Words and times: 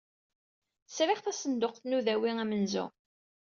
Sriɣ 0.95 1.19
tasenduqt 1.21 1.83
n 1.87 1.95
udawi 1.97 2.31
amenzu. 2.43 2.85